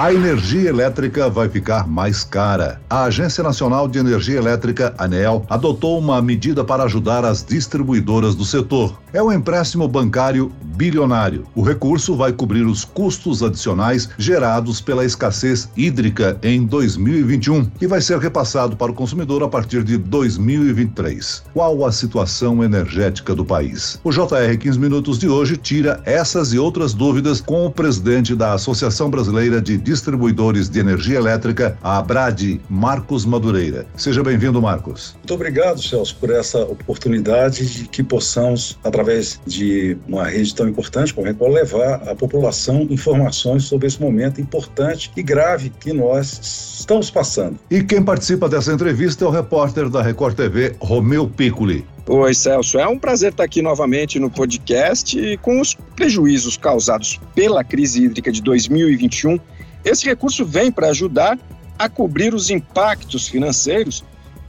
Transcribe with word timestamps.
A 0.00 0.14
energia 0.14 0.70
elétrica 0.70 1.28
vai 1.28 1.46
ficar 1.46 1.86
mais 1.86 2.24
cara. 2.24 2.80
A 2.88 3.04
Agência 3.04 3.44
Nacional 3.44 3.86
de 3.86 3.98
Energia 3.98 4.38
Elétrica, 4.38 4.94
ANEEL, 4.96 5.44
adotou 5.46 5.98
uma 5.98 6.22
medida 6.22 6.64
para 6.64 6.84
ajudar 6.84 7.22
as 7.22 7.44
distribuidoras 7.44 8.34
do 8.34 8.42
setor. 8.42 8.98
É 9.12 9.22
um 9.22 9.30
empréstimo 9.30 9.86
bancário 9.86 10.50
bilionário. 10.74 11.46
O 11.54 11.60
recurso 11.60 12.16
vai 12.16 12.32
cobrir 12.32 12.62
os 12.62 12.82
custos 12.82 13.42
adicionais 13.42 14.08
gerados 14.16 14.80
pela 14.80 15.04
escassez 15.04 15.68
hídrica 15.76 16.38
em 16.42 16.64
2021 16.64 17.70
e 17.78 17.86
vai 17.86 18.00
ser 18.00 18.18
repassado 18.18 18.78
para 18.78 18.90
o 18.90 18.94
consumidor 18.94 19.42
a 19.42 19.48
partir 19.48 19.84
de 19.84 19.98
2023. 19.98 21.44
Qual 21.52 21.84
a 21.84 21.92
situação 21.92 22.64
energética 22.64 23.34
do 23.34 23.44
país? 23.44 24.00
O 24.02 24.10
JR 24.10 24.56
15 24.58 24.78
Minutos 24.78 25.18
de 25.18 25.28
hoje 25.28 25.58
tira 25.58 26.00
essas 26.06 26.54
e 26.54 26.58
outras 26.58 26.94
dúvidas 26.94 27.42
com 27.42 27.66
o 27.66 27.70
presidente 27.70 28.34
da 28.34 28.54
Associação 28.54 29.10
Brasileira 29.10 29.60
de 29.60 29.89
Distribuidores 29.90 30.70
de 30.70 30.78
Energia 30.78 31.18
Elétrica, 31.18 31.76
a 31.82 31.98
Abrad, 31.98 32.60
Marcos 32.68 33.24
Madureira. 33.24 33.86
Seja 33.96 34.22
bem-vindo, 34.22 34.62
Marcos. 34.62 35.16
Muito 35.16 35.34
obrigado, 35.34 35.82
Celso, 35.82 36.14
por 36.20 36.30
essa 36.30 36.60
oportunidade 36.60 37.66
de 37.66 37.88
que 37.88 38.00
possamos, 38.00 38.78
através 38.84 39.40
de 39.44 39.98
uma 40.06 40.28
rede 40.28 40.54
tão 40.54 40.68
importante 40.68 41.12
como 41.12 41.26
a 41.26 41.30
Record, 41.30 41.54
levar 41.54 42.08
à 42.08 42.14
população 42.14 42.86
informações 42.88 43.64
sobre 43.64 43.88
esse 43.88 44.00
momento 44.00 44.40
importante 44.40 45.10
e 45.16 45.24
grave 45.24 45.70
que 45.70 45.92
nós 45.92 46.78
estamos 46.78 47.10
passando. 47.10 47.58
E 47.68 47.82
quem 47.82 48.00
participa 48.00 48.48
dessa 48.48 48.72
entrevista 48.72 49.24
é 49.24 49.26
o 49.26 49.30
repórter 49.32 49.88
da 49.88 50.00
Record 50.00 50.36
TV, 50.36 50.76
Romeu 50.78 51.28
Piccoli. 51.28 51.84
Oi, 52.06 52.32
Celso. 52.32 52.78
É 52.78 52.86
um 52.86 52.98
prazer 52.98 53.32
estar 53.32 53.42
aqui 53.42 53.60
novamente 53.60 54.20
no 54.20 54.30
podcast 54.30 55.36
com 55.38 55.60
os 55.60 55.74
prejuízos 55.96 56.56
causados 56.56 57.20
pela 57.34 57.64
crise 57.64 58.04
hídrica 58.04 58.30
de 58.30 58.40
2021 58.40 59.38
esse 59.84 60.04
recurso 60.04 60.44
vem 60.44 60.70
para 60.70 60.88
ajudar 60.88 61.38
a 61.78 61.88
cobrir 61.88 62.34
os 62.34 62.50
impactos 62.50 63.26
financeiros 63.28 64.04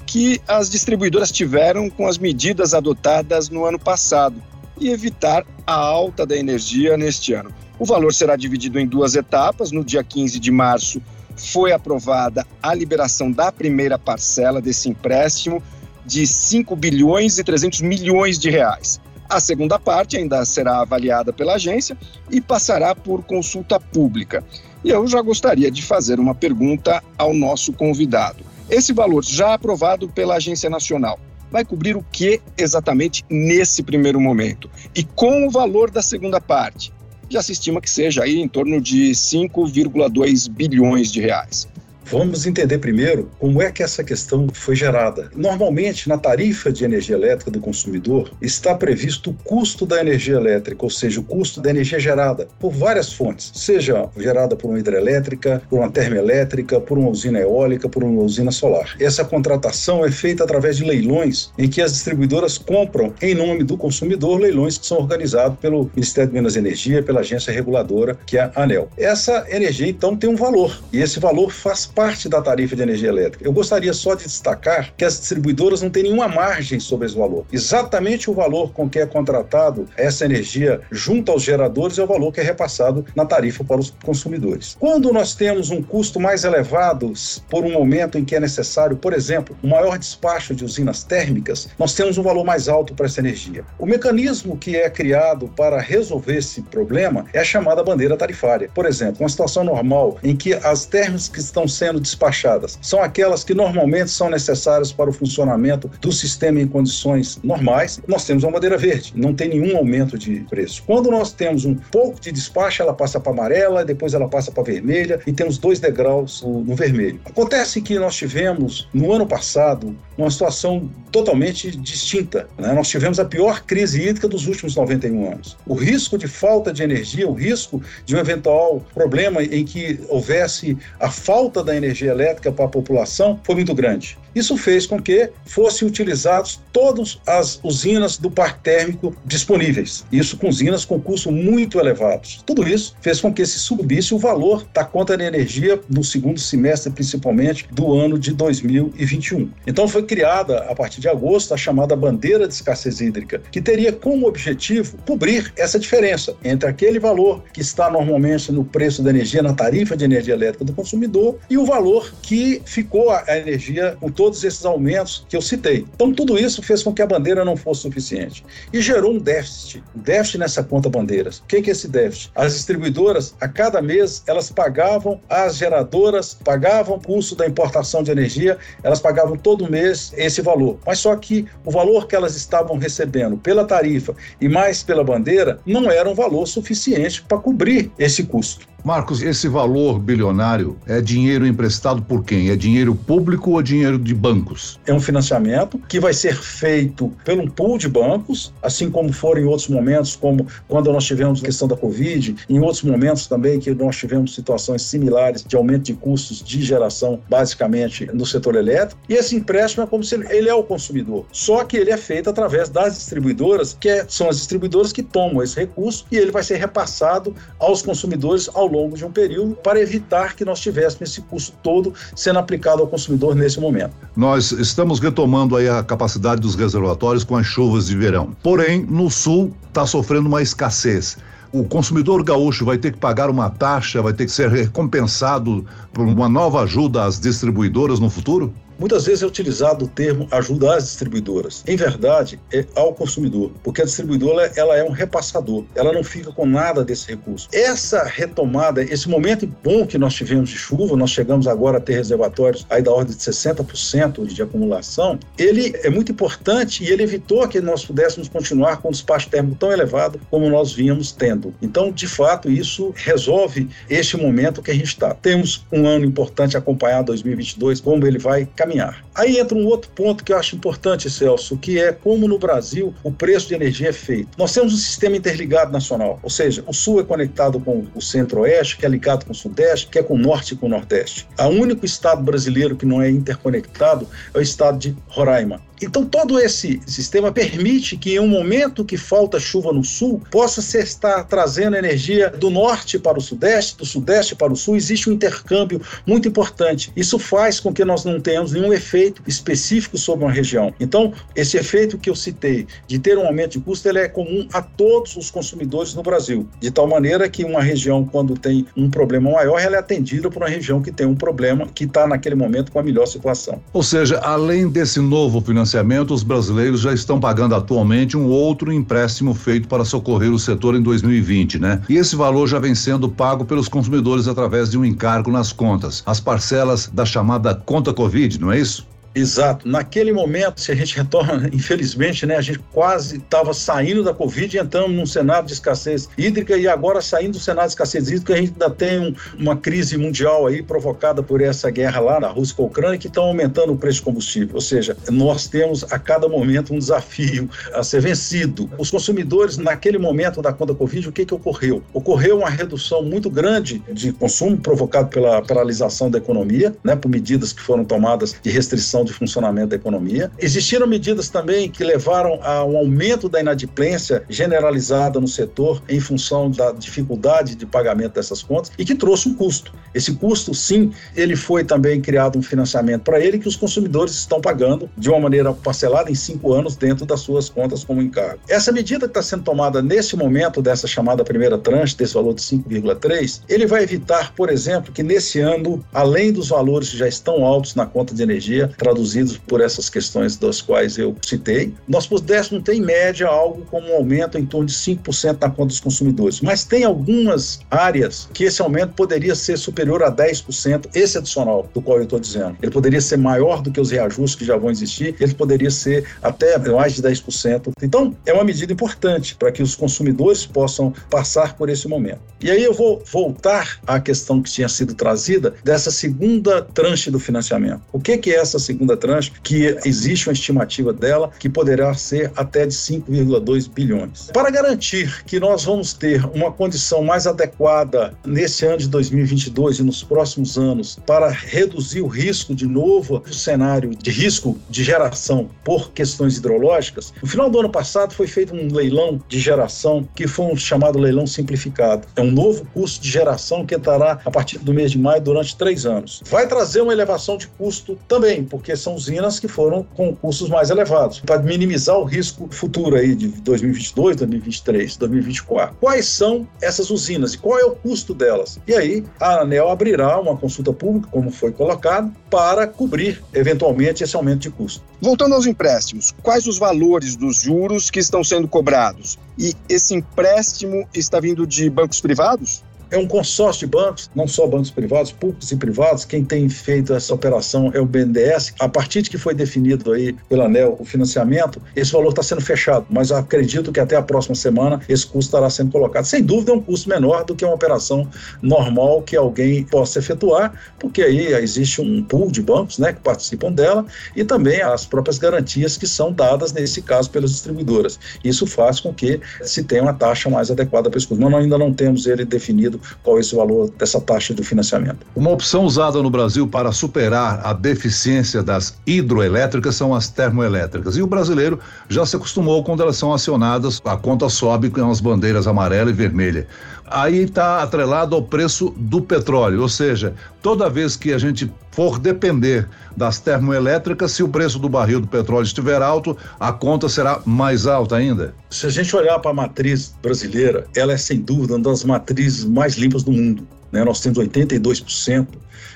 que 0.05 0.41
as 0.47 0.69
distribuidoras 0.69 1.31
tiveram 1.31 1.89
com 1.89 2.05
as 2.05 2.17
medidas 2.17 2.73
adotadas 2.73 3.49
no 3.49 3.63
ano 3.65 3.79
passado 3.79 4.41
e 4.79 4.89
evitar 4.89 5.45
a 5.65 5.73
alta 5.73 6.25
da 6.25 6.35
energia 6.35 6.97
neste 6.97 7.33
ano. 7.33 7.53
O 7.79 7.85
valor 7.85 8.13
será 8.13 8.35
dividido 8.35 8.79
em 8.79 8.85
duas 8.85 9.15
etapas. 9.15 9.71
No 9.71 9.83
dia 9.83 10.03
15 10.03 10.39
de 10.39 10.51
março 10.51 11.01
foi 11.35 11.71
aprovada 11.71 12.45
a 12.61 12.73
liberação 12.73 13.31
da 13.31 13.51
primeira 13.51 13.97
parcela 13.97 14.61
desse 14.61 14.89
empréstimo 14.89 15.63
de 16.05 16.27
5 16.27 16.75
bilhões 16.75 17.37
e 17.37 17.43
300 17.43 17.81
milhões 17.81 18.37
de 18.37 18.49
reais. 18.49 18.99
A 19.29 19.39
segunda 19.39 19.79
parte 19.79 20.17
ainda 20.17 20.43
será 20.43 20.81
avaliada 20.81 21.31
pela 21.31 21.53
agência 21.53 21.97
e 22.29 22.41
passará 22.41 22.93
por 22.93 23.23
consulta 23.23 23.79
pública. 23.79 24.43
E 24.83 24.89
eu 24.89 25.07
já 25.07 25.21
gostaria 25.21 25.69
de 25.69 25.81
fazer 25.83 26.19
uma 26.19 26.33
pergunta 26.33 27.03
ao 27.17 27.33
nosso 27.33 27.71
convidado. 27.73 28.43
Esse 28.69 28.93
valor 28.93 29.23
já 29.23 29.53
aprovado 29.53 30.07
pela 30.07 30.35
Agência 30.35 30.69
Nacional 30.69 31.19
vai 31.51 31.65
cobrir 31.65 31.97
o 31.97 32.05
que 32.11 32.41
exatamente 32.57 33.23
nesse 33.29 33.83
primeiro 33.83 34.19
momento? 34.19 34.69
E 34.95 35.03
com 35.03 35.45
o 35.45 35.51
valor 35.51 35.91
da 35.91 36.01
segunda 36.01 36.39
parte, 36.39 36.93
já 37.29 37.41
se 37.41 37.51
estima 37.51 37.81
que 37.81 37.89
seja 37.89 38.23
aí 38.23 38.39
em 38.39 38.47
torno 38.47 38.81
de 38.81 39.11
5,2 39.11 40.49
bilhões 40.49 41.11
de 41.11 41.21
reais. 41.21 41.67
Vamos 42.05 42.45
entender 42.45 42.77
primeiro 42.79 43.29
como 43.39 43.61
é 43.61 43.71
que 43.71 43.81
essa 43.81 44.03
questão 44.03 44.47
foi 44.53 44.75
gerada. 44.75 45.31
Normalmente, 45.35 46.09
na 46.09 46.17
tarifa 46.17 46.71
de 46.71 46.83
energia 46.83 47.15
elétrica 47.15 47.49
do 47.49 47.59
consumidor, 47.59 48.31
está 48.41 48.75
previsto 48.75 49.29
o 49.29 49.33
custo 49.33 49.85
da 49.85 50.01
energia 50.01 50.35
elétrica, 50.35 50.83
ou 50.83 50.89
seja, 50.89 51.19
o 51.19 51.23
custo 51.23 51.61
da 51.61 51.69
energia 51.69 51.99
gerada 51.99 52.47
por 52.59 52.71
várias 52.71 53.13
fontes, 53.13 53.51
seja 53.55 54.09
gerada 54.17 54.55
por 54.55 54.69
uma 54.69 54.79
hidrelétrica, 54.79 55.61
por 55.69 55.79
uma 55.79 55.89
termoelétrica, 55.89 56.81
por 56.81 56.97
uma 56.97 57.09
usina 57.09 57.39
eólica, 57.39 57.87
por 57.87 58.03
uma 58.03 58.21
usina 58.21 58.51
solar. 58.51 58.95
Essa 58.99 59.23
contratação 59.23 60.03
é 60.03 60.11
feita 60.11 60.43
através 60.43 60.77
de 60.77 60.83
leilões 60.83 61.51
em 61.57 61.69
que 61.69 61.81
as 61.81 61.93
distribuidoras 61.93 62.57
compram 62.57 63.13
em 63.21 63.33
nome 63.33 63.63
do 63.63 63.77
consumidor 63.77 64.39
leilões 64.39 64.77
que 64.77 64.85
são 64.85 64.97
organizados 64.97 65.57
pelo 65.59 65.89
Ministério 65.95 66.29
de 66.29 66.35
Minas 66.35 66.55
e 66.55 66.59
Energia, 66.59 67.01
pela 67.01 67.21
agência 67.21 67.53
reguladora, 67.53 68.17
que 68.25 68.37
é 68.37 68.41
a 68.41 68.63
ANEL. 68.63 68.89
Essa 68.97 69.45
energia, 69.49 69.87
então, 69.87 70.17
tem 70.17 70.29
um 70.29 70.35
valor, 70.35 70.81
e 70.91 70.99
esse 70.99 71.19
valor 71.19 71.51
faz 71.51 71.85
parte 71.85 72.00
parte 72.01 72.27
da 72.27 72.41
tarifa 72.41 72.75
de 72.75 72.81
energia 72.81 73.09
elétrica. 73.09 73.45
Eu 73.45 73.53
gostaria 73.53 73.93
só 73.93 74.15
de 74.15 74.23
destacar 74.23 74.91
que 74.97 75.05
as 75.05 75.19
distribuidoras 75.19 75.83
não 75.83 75.89
têm 75.91 76.01
nenhuma 76.01 76.27
margem 76.27 76.79
sobre 76.79 77.05
esse 77.05 77.15
valor. 77.15 77.45
Exatamente 77.51 78.27
o 78.27 78.33
valor 78.33 78.73
com 78.73 78.89
que 78.89 78.97
é 78.97 79.05
contratado 79.05 79.87
essa 79.95 80.25
energia 80.25 80.81
junto 80.89 81.31
aos 81.31 81.43
geradores 81.43 81.99
é 81.99 82.03
o 82.03 82.07
valor 82.07 82.31
que 82.31 82.39
é 82.39 82.43
repassado 82.43 83.05
na 83.15 83.23
tarifa 83.23 83.63
para 83.63 83.79
os 83.79 83.93
consumidores. 84.03 84.75
Quando 84.79 85.13
nós 85.13 85.35
temos 85.35 85.69
um 85.69 85.79
custo 85.83 86.19
mais 86.19 86.43
elevado 86.43 87.13
por 87.47 87.63
um 87.63 87.71
momento 87.71 88.17
em 88.17 88.25
que 88.25 88.35
é 88.35 88.39
necessário, 88.39 88.97
por 88.97 89.13
exemplo, 89.13 89.55
um 89.63 89.69
maior 89.69 89.99
despacho 89.99 90.55
de 90.55 90.65
usinas 90.65 91.03
térmicas, 91.03 91.69
nós 91.77 91.93
temos 91.93 92.17
um 92.17 92.23
valor 92.23 92.43
mais 92.43 92.67
alto 92.67 92.95
para 92.95 93.05
essa 93.05 93.19
energia. 93.19 93.63
O 93.77 93.85
mecanismo 93.85 94.57
que 94.57 94.75
é 94.75 94.89
criado 94.89 95.47
para 95.55 95.79
resolver 95.79 96.37
esse 96.37 96.63
problema 96.63 97.25
é 97.31 97.41
a 97.41 97.43
chamada 97.43 97.83
bandeira 97.83 98.17
tarifária. 98.17 98.71
Por 98.73 98.87
exemplo, 98.87 99.17
uma 99.19 99.29
situação 99.29 99.63
normal 99.63 100.17
em 100.23 100.35
que 100.35 100.55
as 100.55 100.87
térmicas 100.87 101.11
que 101.29 101.39
estão 101.39 101.67
sendo 101.81 101.99
despachadas 101.99 102.77
são 102.79 103.01
aquelas 103.01 103.43
que 103.43 103.55
normalmente 103.55 104.11
são 104.11 104.29
necessárias 104.29 104.91
para 104.91 105.09
o 105.09 105.13
funcionamento 105.13 105.89
do 105.99 106.11
sistema 106.11 106.61
em 106.61 106.67
condições 106.67 107.39
normais. 107.43 107.99
Nós 108.07 108.23
temos 108.23 108.43
uma 108.43 108.51
bandeira 108.51 108.77
verde, 108.77 109.13
não 109.15 109.33
tem 109.33 109.49
nenhum 109.49 109.75
aumento 109.75 110.15
de 110.15 110.41
preço. 110.41 110.83
Quando 110.85 111.09
nós 111.09 111.33
temos 111.33 111.65
um 111.65 111.73
pouco 111.73 112.21
de 112.21 112.31
despacho, 112.31 112.83
ela 112.83 112.93
passa 112.93 113.19
para 113.19 113.31
amarela, 113.31 113.83
depois 113.83 114.13
ela 114.13 114.29
passa 114.29 114.51
para 114.51 114.61
vermelha 114.61 115.19
e 115.25 115.33
temos 115.33 115.57
dois 115.57 115.79
degraus 115.79 116.43
no 116.43 116.75
vermelho. 116.75 117.19
Acontece 117.25 117.81
que 117.81 117.97
nós 117.97 118.15
tivemos 118.15 118.87
no 118.93 119.11
ano 119.11 119.25
passado 119.25 119.97
uma 120.15 120.29
situação 120.29 120.89
totalmente 121.11 121.71
distinta. 121.71 122.47
Né? 122.57 122.71
Nós 122.73 122.87
tivemos 122.87 123.19
a 123.19 123.25
pior 123.25 123.63
crise 123.63 124.01
hídrica 124.01 124.27
dos 124.27 124.47
últimos 124.47 124.75
91 124.75 125.31
anos. 125.31 125.57
O 125.65 125.73
risco 125.73 126.17
de 126.17 126.27
falta 126.27 126.71
de 126.71 126.83
energia, 126.83 127.27
o 127.27 127.33
risco 127.33 127.81
de 128.05 128.15
um 128.15 128.19
eventual 128.19 128.85
problema 128.93 129.43
em 129.43 129.65
que 129.65 129.99
houvesse 130.09 130.77
a 130.99 131.09
falta 131.09 131.63
da 131.63 131.70
energia 131.75 132.11
elétrica 132.11 132.51
para 132.51 132.65
a 132.65 132.69
população 132.69 133.39
foi 133.43 133.55
muito 133.55 133.73
grande. 133.73 134.17
Isso 134.33 134.55
fez 134.55 134.85
com 134.85 135.01
que 135.01 135.29
fossem 135.45 135.87
utilizados 135.87 136.59
todas 136.71 137.19
as 137.27 137.59
usinas 137.63 138.17
do 138.17 138.31
parque 138.31 138.61
térmico 138.61 139.13
disponíveis. 139.25 140.05
Isso 140.11 140.37
com 140.37 140.47
usinas 140.47 140.85
com 140.85 140.99
custo 141.01 141.31
muito 141.31 141.79
elevados. 141.79 142.41
Tudo 142.45 142.67
isso 142.67 142.95
fez 143.01 143.19
com 143.19 143.33
que 143.33 143.45
se 143.45 143.59
subisse 143.59 144.13
o 144.13 144.17
valor 144.17 144.65
da 144.73 144.85
conta 144.85 145.17
de 145.17 145.23
energia 145.25 145.79
no 145.89 146.03
segundo 146.03 146.39
semestre, 146.39 146.91
principalmente 146.91 147.67
do 147.71 147.93
ano 147.93 148.17
de 148.17 148.33
2021. 148.33 149.49
Então 149.67 149.87
foi 149.87 150.03
criada, 150.03 150.59
a 150.69 150.75
partir 150.75 151.01
de 151.01 151.09
agosto, 151.09 151.53
a 151.53 151.57
chamada 151.57 151.95
bandeira 151.95 152.47
de 152.47 152.53
escassez 152.53 153.01
hídrica, 153.01 153.41
que 153.51 153.61
teria 153.61 153.91
como 153.91 154.27
objetivo 154.27 154.97
cobrir 155.05 155.51
essa 155.57 155.77
diferença 155.77 156.35
entre 156.43 156.69
aquele 156.69 156.99
valor 156.99 157.43
que 157.53 157.59
está 157.59 157.89
normalmente 157.89 158.51
no 158.51 158.63
preço 158.63 159.03
da 159.03 159.09
energia, 159.09 159.41
na 159.41 159.53
tarifa 159.53 159.97
de 159.97 160.05
energia 160.05 160.33
elétrica 160.33 160.63
do 160.63 160.73
consumidor, 160.73 161.37
e 161.49 161.57
o 161.61 161.65
valor 161.65 162.11
que 162.23 162.61
ficou 162.65 163.11
a 163.11 163.37
energia 163.37 163.95
com 163.99 164.09
todos 164.09 164.43
esses 164.43 164.65
aumentos 164.65 165.25
que 165.29 165.37
eu 165.37 165.41
citei. 165.41 165.85
Então, 165.93 166.11
tudo 166.11 166.37
isso 166.37 166.63
fez 166.63 166.81
com 166.81 166.91
que 166.91 167.01
a 167.01 167.07
bandeira 167.07 167.45
não 167.45 167.55
fosse 167.55 167.81
suficiente 167.81 168.43
e 168.73 168.81
gerou 168.81 169.13
um 169.13 169.19
déficit, 169.19 169.83
um 169.95 169.99
déficit 169.99 170.39
nessa 170.39 170.63
conta 170.63 170.89
bandeiras. 170.89 171.37
O 171.37 171.43
que 171.45 171.57
é 171.57 171.71
esse 171.71 171.87
déficit? 171.87 172.31
As 172.35 172.53
distribuidoras, 172.53 173.35
a 173.39 173.47
cada 173.47 173.81
mês, 173.81 174.23
elas 174.25 174.51
pagavam, 174.51 175.21
as 175.29 175.57
geradoras 175.57 176.33
pagavam 176.33 176.95
o 176.95 176.99
custo 177.01 177.35
da 177.35 177.47
importação 177.47 178.01
de 178.01 178.11
energia, 178.11 178.57
elas 178.81 178.99
pagavam 178.99 179.37
todo 179.37 179.69
mês 179.69 180.13
esse 180.17 180.41
valor. 180.41 180.79
Mas 180.85 180.99
só 180.99 181.15
que 181.15 181.45
o 181.63 181.69
valor 181.69 182.07
que 182.07 182.15
elas 182.15 182.35
estavam 182.35 182.77
recebendo 182.77 183.37
pela 183.37 183.65
tarifa 183.65 184.15
e 184.39 184.49
mais 184.49 184.81
pela 184.81 185.03
bandeira 185.03 185.59
não 185.65 185.91
era 185.91 186.09
um 186.09 186.15
valor 186.15 186.47
suficiente 186.47 187.21
para 187.21 187.37
cobrir 187.37 187.91
esse 187.99 188.23
custo. 188.23 188.70
Marcos, 188.83 189.21
esse 189.21 189.47
valor 189.47 189.99
bilionário 189.99 190.75
é 190.87 190.99
dinheiro 190.99 191.45
emprestado 191.45 192.01
por 192.01 192.23
quem? 192.23 192.49
É 192.49 192.55
dinheiro 192.55 192.95
público 192.95 193.51
ou 193.51 193.61
dinheiro 193.61 193.99
de 193.99 194.13
bancos? 194.15 194.79
É 194.87 194.93
um 194.93 194.99
financiamento 194.99 195.79
que 195.87 195.99
vai 195.99 196.13
ser 196.13 196.35
feito 196.35 197.13
pelo 197.23 197.49
pool 197.51 197.77
de 197.77 197.87
bancos, 197.87 198.51
assim 198.61 198.89
como 198.89 199.13
foram 199.13 199.41
em 199.41 199.45
outros 199.45 199.67
momentos, 199.67 200.15
como 200.15 200.47
quando 200.67 200.91
nós 200.91 201.05
tivemos 201.05 201.41
a 201.41 201.45
questão 201.45 201.67
da 201.67 201.77
Covid, 201.77 202.35
em 202.49 202.59
outros 202.59 202.81
momentos 202.81 203.27
também 203.27 203.59
que 203.59 203.71
nós 203.75 203.95
tivemos 203.97 204.33
situações 204.33 204.81
similares 204.81 205.43
de 205.43 205.55
aumento 205.55 205.83
de 205.83 205.93
custos 205.93 206.43
de 206.43 206.63
geração, 206.63 207.19
basicamente 207.29 208.09
no 208.11 208.25
setor 208.25 208.55
elétrico. 208.55 208.99
E 209.07 209.13
esse 209.13 209.35
empréstimo 209.35 209.83
é 209.83 209.87
como 209.87 210.03
se 210.03 210.15
ele 210.15 210.49
é 210.49 210.55
o 210.55 210.63
consumidor, 210.63 211.25
só 211.31 211.63
que 211.63 211.77
ele 211.77 211.91
é 211.91 211.97
feito 211.97 212.31
através 212.31 212.67
das 212.67 212.95
distribuidoras, 212.95 213.77
que 213.79 213.89
é, 213.89 214.05
são 214.07 214.27
as 214.27 214.37
distribuidoras 214.37 214.91
que 214.91 215.03
tomam 215.03 215.43
esse 215.43 215.55
recurso 215.55 216.05
e 216.11 216.17
ele 216.17 216.31
vai 216.31 216.41
ser 216.41 216.57
repassado 216.57 217.35
aos 217.59 217.83
consumidores 217.83 218.49
ao 218.51 218.70
longo 218.71 218.95
de 218.95 219.05
um 219.05 219.11
período 219.11 219.55
para 219.55 219.79
evitar 219.79 220.35
que 220.35 220.45
nós 220.45 220.59
tivéssemos 220.59 221.09
esse 221.09 221.21
custo 221.21 221.55
todo 221.61 221.93
sendo 222.15 222.39
aplicado 222.39 222.81
ao 222.81 222.87
consumidor 222.87 223.35
nesse 223.35 223.59
momento. 223.59 223.93
Nós 224.15 224.51
estamos 224.51 224.99
retomando 224.99 225.55
aí 225.55 225.67
a 225.67 225.83
capacidade 225.83 226.41
dos 226.41 226.55
reservatórios 226.55 227.23
com 227.23 227.35
as 227.35 227.45
chuvas 227.45 227.87
de 227.87 227.97
verão. 227.97 228.35
Porém, 228.41 228.85
no 228.85 229.09
sul 229.09 229.53
está 229.67 229.85
sofrendo 229.85 230.27
uma 230.27 230.41
escassez 230.41 231.17
o 231.53 231.65
consumidor 231.65 232.23
gaúcho 232.23 232.63
vai 232.63 232.77
ter 232.77 232.93
que 232.93 232.97
pagar 232.97 233.29
uma 233.29 233.49
taxa, 233.49 234.01
vai 234.01 234.13
ter 234.13 234.25
que 234.25 234.31
ser 234.31 234.49
recompensado 234.49 235.65
por 235.91 236.05
uma 236.05 236.29
nova 236.29 236.61
ajuda 236.63 237.03
às 237.03 237.19
distribuidoras 237.19 237.99
no 237.99 238.09
futuro? 238.09 238.53
Muitas 238.81 239.05
vezes 239.05 239.21
é 239.21 239.27
utilizado 239.27 239.85
o 239.85 239.87
termo 239.87 240.27
ajuda 240.31 240.75
às 240.75 240.85
distribuidoras. 240.85 241.63
Em 241.67 241.75
verdade, 241.75 242.39
é 242.51 242.65
ao 242.75 242.91
consumidor, 242.95 243.51
porque 243.61 243.79
a 243.79 243.85
distribuidora 243.85 244.51
ela 244.55 244.75
é 244.75 244.83
um 244.83 244.89
repassador, 244.89 245.65
ela 245.75 245.93
não 245.93 246.03
fica 246.03 246.31
com 246.31 246.47
nada 246.47 246.83
desse 246.83 247.07
recurso. 247.07 247.47
Essa 247.53 248.03
retomada, 248.03 248.81
esse 248.81 249.07
momento 249.07 249.45
bom 249.63 249.85
que 249.85 249.99
nós 249.99 250.15
tivemos 250.15 250.49
de 250.49 250.57
chuva, 250.57 250.97
nós 250.97 251.11
chegamos 251.11 251.45
agora 251.45 251.77
a 251.77 251.79
ter 251.79 251.93
reservatórios 251.93 252.65
aí 252.71 252.81
da 252.81 252.91
ordem 252.91 253.15
de 253.15 253.21
60% 253.21 254.25
de 254.25 254.41
acumulação, 254.41 255.19
ele 255.37 255.75
é 255.83 255.89
muito 255.91 256.11
importante 256.11 256.83
e 256.83 256.87
ele 256.87 257.03
evitou 257.03 257.47
que 257.47 257.61
nós 257.61 257.85
pudéssemos 257.85 258.27
continuar 258.29 258.77
com 258.77 258.87
um 258.87 258.91
despacho 258.91 259.29
térmico 259.29 259.57
tão 259.59 259.71
elevado 259.71 260.19
como 260.31 260.49
nós 260.49 260.73
vínhamos 260.73 261.11
tendo. 261.11 261.53
Então, 261.61 261.91
de 261.91 262.07
fato, 262.07 262.49
isso 262.49 262.91
resolve 262.95 263.69
este 263.87 264.17
momento 264.17 264.59
que 264.63 264.71
a 264.71 264.73
gente 264.73 264.87
está. 264.87 265.13
Temos 265.13 265.67
um 265.71 265.85
ano 265.85 266.03
importante 266.03 266.57
acompanhar 266.57 267.03
2022, 267.03 267.79
como 267.79 268.07
ele 268.07 268.17
vai 268.17 268.47
caminhar 268.55 268.70
caminhar. 268.71 269.03
Aí 269.13 269.37
entra 269.37 269.57
um 269.57 269.65
outro 269.65 269.91
ponto 269.91 270.23
que 270.23 270.31
eu 270.31 270.37
acho 270.37 270.55
importante, 270.55 271.09
Celso, 271.09 271.57
que 271.57 271.79
é 271.79 271.91
como 271.91 272.27
no 272.27 272.39
Brasil 272.39 272.93
o 273.03 273.11
preço 273.11 273.49
de 273.49 273.55
energia 273.55 273.89
é 273.89 273.93
feito. 273.93 274.29
Nós 274.37 274.53
temos 274.53 274.73
um 274.73 274.77
sistema 274.77 275.17
interligado 275.17 275.71
nacional, 275.71 276.19
ou 276.23 276.29
seja, 276.29 276.63
o 276.65 276.73
Sul 276.73 277.01
é 277.01 277.03
conectado 277.03 277.59
com 277.59 277.85
o 277.93 278.01
Centro-Oeste, 278.01 278.77
que 278.77 278.85
é 278.85 278.89
ligado 278.89 279.25
com 279.25 279.33
o 279.33 279.35
Sudeste, 279.35 279.87
que 279.87 279.99
é 279.99 280.03
com 280.03 280.13
o 280.13 280.17
Norte 280.17 280.53
e 280.53 280.57
com 280.57 280.67
o 280.67 280.69
Nordeste. 280.69 281.27
O 281.37 281.47
único 281.47 281.85
estado 281.85 282.23
brasileiro 282.23 282.75
que 282.75 282.85
não 282.85 283.01
é 283.01 283.09
interconectado 283.09 284.07
é 284.33 284.37
o 284.37 284.41
estado 284.41 284.77
de 284.77 284.95
Roraima. 285.07 285.61
Então, 285.81 286.05
todo 286.05 286.39
esse 286.39 286.79
sistema 286.85 287.31
permite 287.31 287.97
que, 287.97 288.13
em 288.13 288.19
um 288.19 288.27
momento 288.27 288.85
que 288.85 288.97
falta 288.97 289.39
chuva 289.39 289.73
no 289.73 289.83
sul, 289.83 290.21
possa 290.29 290.61
se 290.61 290.77
estar 290.77 291.23
trazendo 291.23 291.75
energia 291.75 292.29
do 292.29 292.51
norte 292.51 292.99
para 292.99 293.17
o 293.17 293.21
sudeste, 293.21 293.77
do 293.77 293.85
sudeste 293.85 294.35
para 294.35 294.53
o 294.53 294.55
sul. 294.55 294.75
Existe 294.75 295.09
um 295.09 295.13
intercâmbio 295.13 295.81
muito 296.05 296.27
importante. 296.27 296.91
Isso 296.95 297.17
faz 297.17 297.59
com 297.59 297.73
que 297.73 297.83
nós 297.83 298.05
não 298.05 298.21
tenhamos 298.21 298.50
nenhum 298.51 298.73
efeito 298.73 299.21
específico 299.27 299.97
sobre 299.97 300.25
uma 300.25 300.31
região. 300.31 300.73
Então, 300.79 301.13
esse 301.35 301.57
efeito 301.57 301.97
que 301.97 302.09
eu 302.09 302.15
citei 302.15 302.67
de 302.87 302.99
ter 302.99 303.17
um 303.17 303.25
aumento 303.25 303.53
de 303.53 303.59
custo, 303.59 303.87
ele 303.87 303.99
é 303.99 304.07
comum 304.07 304.47
a 304.53 304.61
todos 304.61 305.15
os 305.15 305.31
consumidores 305.31 305.93
no 305.93 306.03
Brasil, 306.03 306.47
de 306.59 306.71
tal 306.71 306.87
maneira 306.87 307.29
que 307.29 307.43
uma 307.43 307.61
região, 307.61 308.05
quando 308.05 308.35
tem 308.35 308.65
um 308.75 308.89
problema 308.89 309.31
maior, 309.31 309.59
ela 309.59 309.75
é 309.75 309.79
atendida 309.79 310.29
por 310.29 310.41
uma 310.41 310.49
região 310.49 310.81
que 310.81 310.91
tem 310.91 311.05
um 311.05 311.15
problema 311.15 311.67
que 311.73 311.85
está 311.85 312.07
naquele 312.07 312.35
momento 312.35 312.71
com 312.71 312.79
a 312.79 312.83
melhor 312.83 313.05
situação. 313.05 313.61
Ou 313.73 313.83
seja, 313.83 314.19
além 314.19 314.69
desse 314.69 314.99
novo 314.99 315.41
financiamento 315.41 316.13
os 316.13 316.23
brasileiros 316.23 316.81
já 316.81 316.93
estão 316.93 317.19
pagando 317.19 317.55
atualmente 317.55 318.17
um 318.17 318.27
outro 318.27 318.71
empréstimo 318.71 319.33
feito 319.33 319.67
para 319.67 319.85
socorrer 319.85 320.31
o 320.31 320.39
setor 320.39 320.75
em 320.75 320.81
2020, 320.81 321.59
né? 321.59 321.81
E 321.87 321.97
esse 321.97 322.15
valor 322.15 322.47
já 322.47 322.59
vem 322.59 322.75
sendo 322.75 323.09
pago 323.09 323.45
pelos 323.45 323.67
consumidores 323.67 324.27
através 324.27 324.71
de 324.71 324.77
um 324.77 324.85
encargo 324.85 325.31
nas 325.31 325.53
contas, 325.53 326.03
as 326.05 326.19
parcelas 326.19 326.89
da 326.91 327.05
chamada 327.05 327.53
conta 327.53 327.93
Covid, 327.93 328.39
não 328.41 328.51
é 328.51 328.59
isso? 328.59 328.87
Exato. 329.13 329.67
Naquele 329.67 330.13
momento, 330.13 330.61
se 330.61 330.71
a 330.71 330.75
gente 330.75 330.95
retorna, 330.95 331.49
infelizmente, 331.53 332.25
né, 332.25 332.37
a 332.37 332.41
gente 332.41 332.59
quase 332.71 333.17
estava 333.17 333.53
saindo 333.53 334.03
da 334.03 334.13
Covid 334.13 334.55
e 334.55 334.59
entramos 334.59 334.95
num 334.95 335.05
cenário 335.05 335.47
de 335.47 335.53
escassez 335.53 336.07
hídrica 336.17 336.55
e 336.57 336.67
agora 336.67 337.01
saindo 337.01 337.33
do 337.33 337.39
cenário 337.39 337.67
de 337.67 337.73
escassez 337.73 338.09
hídrica, 338.09 338.33
a 338.33 338.37
gente 338.37 338.51
ainda 338.51 338.69
tem 338.69 338.99
um, 338.99 339.13
uma 339.37 339.55
crise 339.55 339.97
mundial 339.97 340.47
aí 340.47 340.63
provocada 340.63 341.21
por 341.21 341.41
essa 341.41 341.69
guerra 341.69 341.99
lá 341.99 342.19
na 342.19 342.27
Rússia 342.27 342.55
com 342.55 342.63
a 342.63 342.65
Ucrânia 342.67 342.97
que 342.97 343.07
estão 343.07 343.25
aumentando 343.25 343.73
o 343.73 343.77
preço 343.77 343.97
de 343.97 344.03
combustível. 344.03 344.55
Ou 344.55 344.61
seja, 344.61 344.95
nós 345.09 345.47
temos 345.47 345.83
a 345.91 345.99
cada 345.99 346.27
momento 346.27 346.73
um 346.73 346.79
desafio 346.79 347.49
a 347.73 347.83
ser 347.83 348.01
vencido. 348.01 348.69
Os 348.77 348.89
consumidores, 348.89 349.57
naquele 349.57 349.97
momento 349.97 350.41
da 350.41 350.53
conta 350.53 350.73
Covid, 350.73 351.09
o 351.09 351.11
que, 351.11 351.25
que 351.25 351.33
ocorreu? 351.33 351.83
Ocorreu 351.93 352.39
uma 352.39 352.49
redução 352.49 353.03
muito 353.03 353.29
grande 353.29 353.83
de 353.91 354.13
consumo 354.13 354.57
provocado 354.57 355.09
pela 355.09 355.41
paralisação 355.41 356.09
da 356.09 356.17
economia, 356.17 356.73
né, 356.83 356.95
por 356.95 357.09
medidas 357.09 357.51
que 357.51 357.61
foram 357.61 357.83
tomadas 357.83 358.35
de 358.41 358.49
restrição 358.49 359.00
de 359.03 359.13
funcionamento 359.13 359.69
da 359.69 359.75
economia. 359.75 360.31
Existiram 360.39 360.87
medidas 360.87 361.29
também 361.29 361.69
que 361.69 361.83
levaram 361.83 362.39
a 362.43 362.63
um 362.63 362.77
aumento 362.77 363.27
da 363.27 363.39
inadimplência 363.39 364.23
generalizada 364.29 365.19
no 365.19 365.27
setor 365.27 365.81
em 365.87 365.99
função 365.99 366.49
da 366.49 366.71
dificuldade 366.71 367.55
de 367.55 367.65
pagamento 367.65 368.13
dessas 368.13 368.41
contas 368.41 368.71
e 368.77 368.85
que 368.85 368.95
trouxe 368.95 369.29
um 369.29 369.33
custo. 369.33 369.73
Esse 369.93 370.13
custo, 370.13 370.53
sim, 370.53 370.91
ele 371.15 371.35
foi 371.35 371.63
também 371.63 372.01
criado 372.01 372.37
um 372.37 372.41
financiamento 372.41 373.03
para 373.03 373.19
ele 373.19 373.37
que 373.37 373.47
os 373.47 373.55
consumidores 373.55 374.13
estão 374.13 374.39
pagando 374.39 374.89
de 374.97 375.09
uma 375.09 375.19
maneira 375.19 375.53
parcelada 375.53 376.09
em 376.09 376.15
cinco 376.15 376.53
anos 376.53 376.75
dentro 376.75 377.05
das 377.05 377.21
suas 377.21 377.49
contas 377.49 377.83
como 377.83 378.01
encargo. 378.01 378.39
Essa 378.49 378.71
medida 378.71 379.01
que 379.01 379.11
está 379.11 379.21
sendo 379.21 379.43
tomada 379.43 379.81
nesse 379.81 380.15
momento 380.15 380.61
dessa 380.61 380.87
chamada 380.87 381.23
primeira 381.23 381.57
tranche, 381.57 381.95
desse 381.95 382.13
valor 382.13 382.33
de 382.33 382.41
5,3, 382.41 383.41
ele 383.49 383.65
vai 383.65 383.83
evitar, 383.83 384.33
por 384.33 384.49
exemplo, 384.49 384.91
que 384.91 385.03
nesse 385.03 385.39
ano, 385.39 385.83
além 385.93 386.31
dos 386.31 386.49
valores 386.49 386.89
que 386.89 386.97
já 386.97 387.07
estão 387.07 387.45
altos 387.45 387.75
na 387.75 387.85
conta 387.85 388.13
de 388.13 388.21
energia, 388.21 388.71
traduzidos 388.91 389.37
por 389.37 389.61
essas 389.61 389.89
questões 389.89 390.35
das 390.35 390.61
quais 390.61 390.97
eu 390.97 391.15
citei, 391.25 391.73
nós 391.87 392.05
pudéssemos 392.05 392.63
ter 392.63 392.75
em 392.75 392.81
média 392.81 393.27
algo 393.27 393.65
como 393.71 393.89
um 393.89 393.95
aumento 393.95 394.37
em 394.37 394.45
torno 394.45 394.67
de 394.67 394.73
5% 394.73 395.37
na 395.39 395.49
conta 395.49 395.67
dos 395.67 395.79
consumidores. 395.79 396.41
Mas 396.41 396.65
tem 396.65 396.83
algumas 396.83 397.59
áreas 397.69 398.27
que 398.33 398.43
esse 398.43 398.61
aumento 398.61 398.93
poderia 398.93 399.33
ser 399.33 399.57
superior 399.57 400.03
a 400.03 400.11
10%, 400.11 400.89
esse 400.93 401.17
adicional 401.17 401.69
do 401.73 401.81
qual 401.81 401.97
eu 401.97 402.03
estou 402.03 402.19
dizendo. 402.19 402.57
Ele 402.61 402.71
poderia 402.71 402.99
ser 402.99 403.17
maior 403.17 403.61
do 403.61 403.71
que 403.71 403.79
os 403.79 403.91
reajustes 403.91 404.35
que 404.35 404.45
já 404.45 404.57
vão 404.57 404.69
existir, 404.69 405.15
ele 405.19 405.33
poderia 405.33 405.71
ser 405.71 406.05
até 406.21 406.57
mais 406.57 406.93
de 406.93 407.01
10%. 407.01 407.71
Então, 407.81 408.15
é 408.25 408.33
uma 408.33 408.43
medida 408.43 408.73
importante 408.73 409.35
para 409.35 409.51
que 409.51 409.63
os 409.63 409.75
consumidores 409.75 410.45
possam 410.45 410.93
passar 411.09 411.55
por 411.55 411.69
esse 411.69 411.87
momento. 411.87 412.19
E 412.41 412.49
aí 412.49 412.63
eu 412.63 412.73
vou 412.73 413.01
voltar 413.11 413.79
à 413.85 413.99
questão 413.99 414.41
que 414.41 414.51
tinha 414.51 414.67
sido 414.67 414.95
trazida 414.95 415.53
dessa 415.63 415.91
segunda 415.91 416.61
tranche 416.61 417.11
do 417.11 417.19
financiamento. 417.19 417.81
O 417.93 417.99
que, 417.99 418.17
que 418.17 418.31
é 418.31 418.37
essa 418.37 418.57
segunda 418.57 418.80
segunda 418.81 418.97
tranche, 418.97 419.31
que 419.43 419.77
existe 419.85 420.27
uma 420.27 420.33
estimativa 420.33 420.91
dela 420.91 421.29
que 421.39 421.47
poderá 421.47 421.93
ser 421.93 422.31
até 422.35 422.65
de 422.65 422.73
5,2 422.73 423.69
bilhões. 423.71 424.29
Para 424.33 424.49
garantir 424.49 425.23
que 425.23 425.39
nós 425.39 425.65
vamos 425.65 425.93
ter 425.93 426.25
uma 426.33 426.51
condição 426.51 427.03
mais 427.03 427.27
adequada 427.27 428.13
nesse 428.25 428.65
ano 428.65 428.77
de 428.77 428.87
2022 428.87 429.79
e 429.79 429.83
nos 429.83 430.03
próximos 430.03 430.57
anos 430.57 430.97
para 431.05 431.29
reduzir 431.29 432.01
o 432.01 432.07
risco 432.07 432.55
de 432.55 432.65
novo 432.65 433.23
o 433.29 433.33
cenário 433.33 433.91
de 433.95 434.09
risco 434.09 434.57
de 434.69 434.83
geração 434.83 435.49
por 435.63 435.91
questões 435.91 436.37
hidrológicas, 436.37 437.13
no 437.21 437.27
final 437.27 437.49
do 437.49 437.59
ano 437.59 437.69
passado 437.69 438.13
foi 438.13 438.25
feito 438.25 438.55
um 438.55 438.73
leilão 438.73 439.21
de 439.27 439.39
geração 439.39 440.07
que 440.15 440.27
foi 440.27 440.45
um 440.45 440.55
chamado 440.55 440.97
leilão 440.97 441.27
simplificado. 441.27 442.07
É 442.15 442.21
um 442.21 442.31
novo 442.31 442.65
custo 442.73 443.03
de 443.03 443.11
geração 443.11 443.65
que 443.65 443.75
entrará 443.75 444.19
a 444.25 444.31
partir 444.31 444.57
do 444.57 444.73
mês 444.73 444.91
de 444.91 444.97
maio 444.97 445.21
durante 445.21 445.55
três 445.55 445.85
anos. 445.85 446.23
Vai 446.29 446.47
trazer 446.47 446.81
uma 446.81 446.93
elevação 446.93 447.37
de 447.37 447.47
custo 447.47 447.97
também, 448.07 448.43
porque 448.43 448.70
porque 448.71 448.77
são 448.77 448.95
usinas 448.95 449.39
que 449.39 449.47
foram 449.47 449.83
com 449.95 450.15
custos 450.15 450.49
mais 450.49 450.69
elevados, 450.69 451.19
para 451.19 451.39
minimizar 451.39 451.97
o 451.97 452.03
risco 452.03 452.47
futuro 452.51 452.95
aí 452.95 453.15
de 453.15 453.27
2022, 453.27 454.15
2023, 454.15 454.97
2024. 454.97 455.75
Quais 455.79 456.05
são 456.05 456.47
essas 456.61 456.89
usinas 456.89 457.33
e 457.33 457.37
qual 457.37 457.59
é 457.59 457.65
o 457.65 457.75
custo 457.75 458.13
delas? 458.13 458.59
E 458.67 458.73
aí 458.73 459.03
a 459.19 459.41
ANEL 459.41 459.69
abrirá 459.69 460.19
uma 460.19 460.37
consulta 460.37 460.71
pública, 460.71 461.09
como 461.11 461.31
foi 461.31 461.51
colocado, 461.51 462.11
para 462.29 462.65
cobrir 462.65 463.21
eventualmente 463.33 464.03
esse 464.03 464.15
aumento 464.15 464.41
de 464.41 464.51
custo. 464.51 464.81
Voltando 465.01 465.35
aos 465.35 465.45
empréstimos, 465.45 466.13
quais 466.21 466.47
os 466.47 466.57
valores 466.57 467.15
dos 467.15 467.41
juros 467.41 467.89
que 467.89 467.99
estão 467.99 468.23
sendo 468.23 468.47
cobrados? 468.47 469.19
E 469.37 469.53
esse 469.67 469.95
empréstimo 469.95 470.87
está 470.93 471.19
vindo 471.19 471.45
de 471.45 471.69
bancos 471.69 471.99
privados? 471.99 472.63
É 472.91 472.97
um 472.97 473.07
consórcio 473.07 473.65
de 473.65 473.71
bancos, 473.71 474.11
não 474.13 474.27
só 474.27 474.45
bancos 474.45 474.69
privados, 474.69 475.13
públicos 475.13 475.49
e 475.49 475.55
privados. 475.55 476.03
Quem 476.03 476.25
tem 476.25 476.49
feito 476.49 476.93
essa 476.93 477.13
operação 477.13 477.71
é 477.73 477.79
o 477.79 477.85
BNDES. 477.85 478.53
A 478.59 478.67
partir 478.67 479.01
de 479.01 479.09
que 479.09 479.17
foi 479.17 479.33
definido 479.33 479.93
aí 479.93 480.11
pela 480.27 480.45
ANEL 480.45 480.75
o 480.77 480.83
financiamento, 480.83 481.61
esse 481.73 481.93
valor 481.93 482.09
está 482.09 482.21
sendo 482.21 482.41
fechado, 482.41 482.85
mas 482.89 483.09
acredito 483.09 483.71
que 483.71 483.79
até 483.79 483.95
a 483.95 484.01
próxima 484.01 484.35
semana 484.35 484.81
esse 484.89 485.05
custo 485.05 485.29
estará 485.29 485.49
sendo 485.49 485.71
colocado. 485.71 486.03
Sem 486.03 486.21
dúvida 486.21 486.51
é 486.51 486.55
um 486.55 486.61
custo 486.61 486.89
menor 486.89 487.23
do 487.23 487.33
que 487.33 487.45
uma 487.45 487.53
operação 487.53 488.05
normal 488.41 489.01
que 489.03 489.15
alguém 489.15 489.63
possa 489.63 489.99
efetuar, 489.99 490.53
porque 490.77 491.01
aí 491.01 491.27
existe 491.33 491.79
um 491.79 492.03
pool 492.03 492.29
de 492.29 492.41
bancos 492.41 492.77
né, 492.77 492.91
que 492.91 492.99
participam 492.99 493.53
dela 493.53 493.85
e 494.17 494.25
também 494.25 494.61
as 494.61 494.85
próprias 494.85 495.17
garantias 495.17 495.77
que 495.77 495.87
são 495.87 496.11
dadas, 496.11 496.51
nesse 496.51 496.81
caso, 496.81 497.09
pelas 497.09 497.31
distribuidoras. 497.31 497.97
Isso 498.21 498.45
faz 498.45 498.81
com 498.81 498.93
que 498.93 499.21
se 499.43 499.63
tenha 499.63 499.83
uma 499.83 499.93
taxa 499.93 500.29
mais 500.29 500.51
adequada 500.51 500.89
para 500.89 500.97
esse 500.97 501.07
custo. 501.07 501.21
Mas 501.21 501.31
nós 501.31 501.43
ainda 501.43 501.57
não 501.57 501.71
temos 501.71 502.05
ele 502.05 502.25
definido 502.25 502.80
qual 503.03 503.17
é 503.17 503.21
esse 503.21 503.35
valor 503.35 503.69
dessa 503.77 503.99
taxa 503.99 504.33
do 504.33 504.43
financiamento. 504.43 505.05
Uma 505.15 505.31
opção 505.31 505.63
usada 505.65 506.01
no 506.01 506.09
Brasil 506.09 506.47
para 506.47 506.71
superar 506.71 507.41
a 507.43 507.53
deficiência 507.53 508.43
das 508.43 508.77
hidroelétricas 508.85 509.75
são 509.75 509.93
as 509.93 510.09
termoelétricas. 510.09 510.97
E 510.97 511.01
o 511.01 511.07
brasileiro 511.07 511.59
já 511.89 512.05
se 512.05 512.15
acostumou 512.15 512.63
quando 512.63 512.81
elas 512.81 512.97
são 512.97 513.13
acionadas, 513.13 513.81
a 513.85 513.97
conta 513.97 514.29
sobe 514.29 514.69
com 514.69 514.89
as 514.89 514.99
bandeiras 514.99 515.47
amarela 515.47 515.89
e 515.89 515.93
vermelha. 515.93 516.47
Aí 516.91 517.23
está 517.23 517.63
atrelado 517.63 518.15
ao 518.15 518.21
preço 518.21 518.73
do 518.77 519.01
petróleo, 519.01 519.61
ou 519.61 519.69
seja, 519.69 520.13
toda 520.41 520.69
vez 520.69 520.95
que 520.95 521.13
a 521.13 521.17
gente 521.17 521.51
for 521.71 521.97
depender 521.97 522.67
das 522.95 523.19
termoelétricas, 523.19 524.11
se 524.11 524.21
o 524.21 524.27
preço 524.27 524.59
do 524.59 524.67
barril 524.67 524.99
do 524.99 525.07
petróleo 525.07 525.45
estiver 525.45 525.81
alto, 525.81 526.17
a 526.39 526.51
conta 526.51 526.89
será 526.89 527.21
mais 527.25 527.65
alta 527.65 527.95
ainda. 527.95 528.35
Se 528.49 528.67
a 528.67 528.69
gente 528.69 528.93
olhar 528.95 529.17
para 529.19 529.31
a 529.31 529.33
matriz 529.33 529.95
brasileira, 530.01 530.67
ela 530.75 530.93
é 530.93 530.97
sem 530.97 531.21
dúvida 531.21 531.55
uma 531.55 531.63
das 531.63 531.83
matrizes 531.83 532.43
mais 532.43 532.75
limpas 532.75 533.03
do 533.03 533.11
mundo. 533.11 533.47
Né? 533.71 533.83
Nós 533.83 533.99
temos 534.01 534.17
82% 534.19 535.27